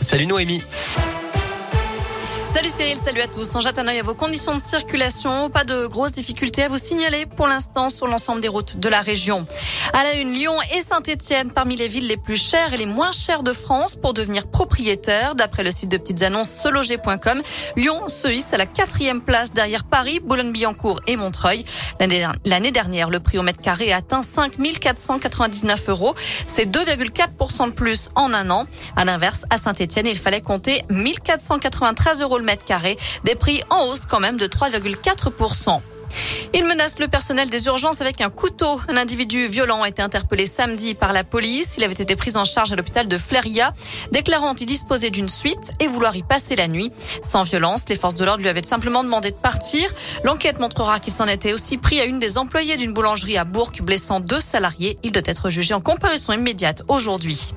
[0.00, 0.62] Salut Noémie.
[2.48, 3.54] Salut Cyril, salut à tous.
[3.56, 5.50] On jette un œil à vos conditions de circulation.
[5.50, 9.00] Pas de grosses difficultés à vous signaler pour l'instant sur l'ensemble des routes de la
[9.00, 9.46] région.
[9.92, 13.12] À la une, Lyon et Saint-Etienne parmi les villes les plus chères et les moins
[13.12, 15.34] chères de France pour devenir propriétaire.
[15.34, 17.42] D'après le site de petites annonces seloger.com,
[17.76, 21.64] Lyon se hisse à la quatrième place derrière Paris, Boulogne-Billancourt et Montreuil.
[22.44, 26.14] L'année dernière, le prix au mètre carré a atteint 5 499 euros.
[26.46, 28.64] C'est 2,4% de plus en un an.
[28.96, 32.96] À l'inverse, à Saint-Etienne, il fallait compter 1493 euros le mètre carré.
[33.24, 35.80] Des prix en hausse quand même de 3,4%.
[36.52, 38.80] Il menace le personnel des urgences avec un couteau.
[38.88, 41.74] Un individu violent a été interpellé samedi par la police.
[41.76, 43.72] Il avait été pris en charge à l'hôpital de Fléria,
[44.12, 46.92] déclarant y disposer d'une suite et vouloir y passer la nuit.
[47.22, 49.90] Sans violence, les forces de l'ordre lui avaient simplement demandé de partir.
[50.22, 53.72] L'enquête montrera qu'il s'en était aussi pris à une des employées d'une boulangerie à Bourg,
[53.82, 54.98] blessant deux salariés.
[55.02, 57.52] Il doit être jugé en comparution immédiate aujourd'hui.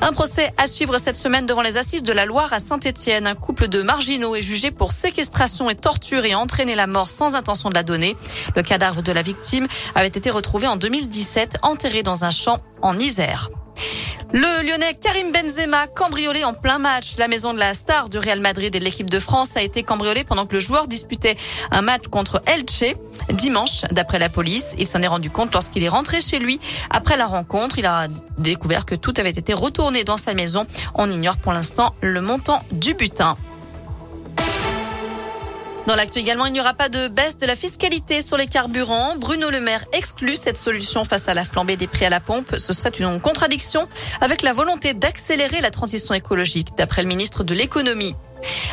[0.00, 3.26] Un procès à suivre cette semaine devant les assises de la Loire à Saint-Etienne.
[3.26, 7.34] Un couple de marginaux est jugé pour séquestration et torture et entraîner la mort sans
[7.34, 8.16] intention de la donner.
[8.56, 12.98] Le cadavre de la victime avait été retrouvé en 2017, enterré dans un champ en
[12.98, 13.50] Isère.
[14.36, 17.18] Le Lyonnais Karim Benzema cambriolé en plein match.
[17.18, 19.84] La maison de la star du Real Madrid et de l'équipe de France a été
[19.84, 21.36] cambriolée pendant que le joueur disputait
[21.70, 22.96] un match contre Elche
[23.32, 23.82] dimanche.
[23.92, 26.58] D'après la police, il s'en est rendu compte lorsqu'il est rentré chez lui.
[26.90, 30.66] Après la rencontre, il a découvert que tout avait été retourné dans sa maison.
[30.96, 33.36] On ignore pour l'instant le montant du butin.
[35.86, 39.16] Dans l'actu également, il n'y aura pas de baisse de la fiscalité sur les carburants.
[39.18, 42.54] Bruno Le Maire exclut cette solution face à la flambée des prix à la pompe.
[42.56, 43.86] Ce serait une contradiction
[44.22, 48.16] avec la volonté d'accélérer la transition écologique, d'après le ministre de l'économie.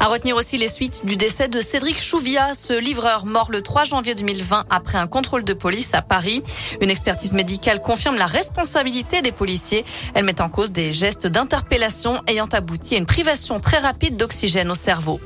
[0.00, 3.84] À retenir aussi les suites du décès de Cédric Chouvia, ce livreur mort le 3
[3.84, 6.42] janvier 2020 après un contrôle de police à Paris.
[6.80, 9.84] Une expertise médicale confirme la responsabilité des policiers.
[10.14, 14.72] Elle met en cause des gestes d'interpellation ayant abouti à une privation très rapide d'oxygène
[14.72, 15.20] au cerveau.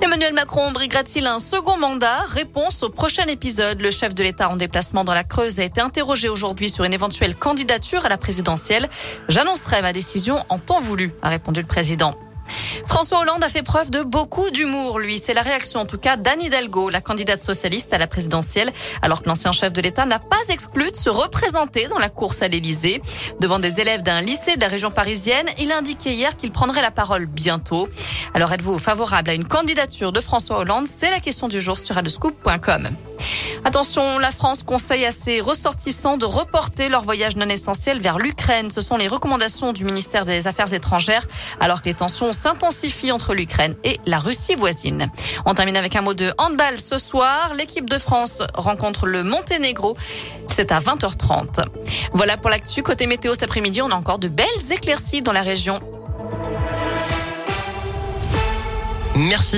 [0.00, 3.80] Emmanuel Macron briguera-t-il un second mandat Réponse au prochain épisode.
[3.80, 6.94] Le chef de l'État en déplacement dans la Creuse a été interrogé aujourd'hui sur une
[6.94, 8.88] éventuelle candidature à la présidentielle.
[9.28, 12.14] J'annoncerai ma décision en temps voulu, a répondu le président.
[12.86, 15.18] François Hollande a fait preuve de beaucoup d'humour, lui.
[15.18, 18.72] C'est la réaction, en tout cas, d'Anne Hidalgo, la candidate socialiste à la présidentielle,
[19.02, 22.42] alors que l'ancien chef de l'État n'a pas exclu de se représenter dans la course
[22.42, 23.02] à l'Élysée.
[23.40, 26.82] Devant des élèves d'un lycée de la région parisienne, il a indiqué hier qu'il prendrait
[26.82, 27.88] la parole bientôt.
[28.34, 30.86] Alors êtes-vous favorable à une candidature de François Hollande?
[30.92, 32.88] C'est la question du jour sur radescoop.com.
[33.64, 38.70] Attention, la France conseille à ses ressortissants de reporter leur voyage non essentiel vers l'Ukraine.
[38.70, 41.26] Ce sont les recommandations du ministère des Affaires étrangères
[41.60, 45.10] alors que les tensions s'intensifient entre l'Ukraine et la Russie voisine.
[45.44, 47.52] On termine avec un mot de handball ce soir.
[47.54, 49.96] L'équipe de France rencontre le Monténégro.
[50.48, 51.64] C'est à 20h30.
[52.12, 52.82] Voilà pour l'actu.
[52.82, 55.80] Côté météo cet après-midi, on a encore de belles éclaircies dans la région.
[59.16, 59.56] Merci.